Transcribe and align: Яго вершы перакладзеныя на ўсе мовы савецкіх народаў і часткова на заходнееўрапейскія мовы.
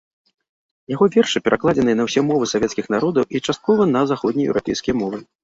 Яго 0.93 1.05
вершы 1.15 1.41
перакладзеныя 1.47 1.97
на 1.99 2.07
ўсе 2.07 2.19
мовы 2.31 2.49
савецкіх 2.55 2.85
народаў 2.95 3.29
і 3.35 3.43
часткова 3.51 3.87
на 3.95 4.01
заходнееўрапейскія 4.15 4.99
мовы. 5.05 5.23